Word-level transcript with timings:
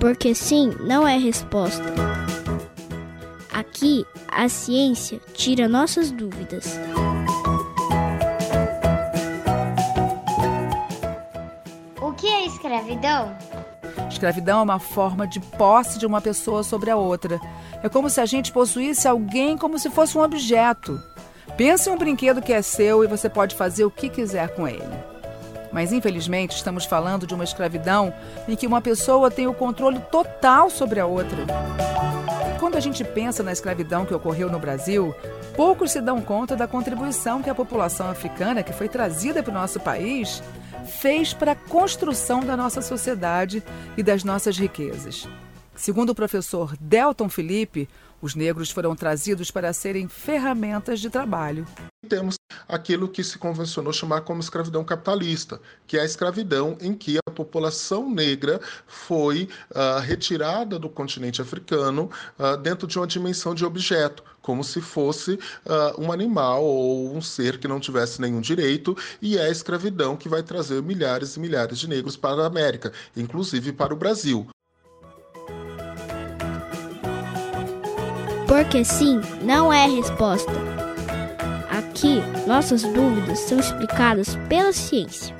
Porque 0.00 0.34
sim 0.34 0.74
não 0.80 1.06
é 1.06 1.18
resposta. 1.18 1.84
Aqui, 3.52 4.06
a 4.26 4.48
ciência 4.48 5.20
tira 5.34 5.68
nossas 5.68 6.10
dúvidas. 6.10 6.80
O 12.00 12.12
que 12.14 12.26
é 12.26 12.46
escravidão? 12.46 13.36
Escravidão 14.08 14.60
é 14.60 14.62
uma 14.62 14.78
forma 14.78 15.26
de 15.26 15.38
posse 15.38 15.98
de 15.98 16.06
uma 16.06 16.22
pessoa 16.22 16.62
sobre 16.62 16.90
a 16.90 16.96
outra. 16.96 17.38
É 17.82 17.88
como 17.88 18.08
se 18.08 18.22
a 18.22 18.26
gente 18.26 18.52
possuísse 18.52 19.06
alguém 19.06 19.58
como 19.58 19.78
se 19.78 19.90
fosse 19.90 20.16
um 20.16 20.22
objeto. 20.22 20.98
Pense 21.58 21.90
em 21.90 21.92
um 21.92 21.98
brinquedo 21.98 22.40
que 22.40 22.54
é 22.54 22.62
seu 22.62 23.04
e 23.04 23.06
você 23.06 23.28
pode 23.28 23.54
fazer 23.54 23.84
o 23.84 23.90
que 23.90 24.08
quiser 24.08 24.54
com 24.54 24.66
ele. 24.66 25.19
Mas 25.72 25.92
infelizmente 25.92 26.56
estamos 26.56 26.84
falando 26.84 27.26
de 27.26 27.34
uma 27.34 27.44
escravidão 27.44 28.12
em 28.48 28.56
que 28.56 28.66
uma 28.66 28.80
pessoa 28.80 29.30
tem 29.30 29.46
o 29.46 29.54
controle 29.54 30.00
total 30.10 30.68
sobre 30.70 31.00
a 31.00 31.06
outra. 31.06 31.46
Quando 32.58 32.76
a 32.76 32.80
gente 32.80 33.02
pensa 33.02 33.42
na 33.42 33.52
escravidão 33.52 34.04
que 34.04 34.14
ocorreu 34.14 34.50
no 34.50 34.58
Brasil, 34.58 35.14
poucos 35.56 35.92
se 35.92 36.00
dão 36.00 36.20
conta 36.20 36.54
da 36.54 36.68
contribuição 36.68 37.42
que 37.42 37.50
a 37.50 37.54
população 37.54 38.10
africana, 38.10 38.62
que 38.62 38.72
foi 38.72 38.88
trazida 38.88 39.42
para 39.42 39.50
o 39.50 39.54
nosso 39.54 39.80
país, 39.80 40.42
fez 40.86 41.32
para 41.32 41.52
a 41.52 41.56
construção 41.56 42.40
da 42.40 42.56
nossa 42.56 42.82
sociedade 42.82 43.62
e 43.96 44.02
das 44.02 44.24
nossas 44.24 44.58
riquezas. 44.58 45.28
Segundo 45.74 46.10
o 46.10 46.14
professor 46.14 46.76
Delton 46.78 47.28
Felipe, 47.28 47.88
os 48.20 48.34
negros 48.34 48.70
foram 48.70 48.94
trazidos 48.94 49.50
para 49.50 49.72
serem 49.72 50.06
ferramentas 50.08 51.00
de 51.00 51.08
trabalho. 51.08 51.66
Temos 52.10 52.34
aquilo 52.66 53.08
que 53.08 53.22
se 53.22 53.38
convencionou 53.38 53.92
chamar 53.92 54.22
como 54.22 54.40
escravidão 54.40 54.82
capitalista, 54.82 55.60
que 55.86 55.96
é 55.96 56.00
a 56.00 56.04
escravidão 56.04 56.76
em 56.80 56.92
que 56.92 57.18
a 57.24 57.30
população 57.30 58.10
negra 58.10 58.60
foi 58.84 59.48
uh, 59.70 60.00
retirada 60.00 60.76
do 60.76 60.88
continente 60.88 61.40
africano 61.40 62.10
uh, 62.36 62.56
dentro 62.56 62.88
de 62.88 62.98
uma 62.98 63.06
dimensão 63.06 63.54
de 63.54 63.64
objeto, 63.64 64.24
como 64.42 64.64
se 64.64 64.80
fosse 64.80 65.34
uh, 65.34 66.02
um 66.02 66.10
animal 66.10 66.64
ou 66.64 67.14
um 67.14 67.22
ser 67.22 67.58
que 67.58 67.68
não 67.68 67.78
tivesse 67.78 68.20
nenhum 68.20 68.40
direito, 68.40 68.96
e 69.22 69.38
é 69.38 69.42
a 69.42 69.50
escravidão 69.50 70.16
que 70.16 70.28
vai 70.28 70.42
trazer 70.42 70.82
milhares 70.82 71.36
e 71.36 71.40
milhares 71.40 71.78
de 71.78 71.88
negros 71.88 72.16
para 72.16 72.42
a 72.42 72.46
América, 72.46 72.92
inclusive 73.16 73.72
para 73.72 73.94
o 73.94 73.96
Brasil. 73.96 74.48
Porque 78.48 78.84
sim 78.84 79.20
não 79.44 79.72
é 79.72 79.86
resposta. 79.86 80.89
Aqui, 82.00 82.22
nossas 82.46 82.82
dúvidas 82.82 83.40
são 83.40 83.58
explicadas 83.58 84.34
pela 84.48 84.72
ciência. 84.72 85.39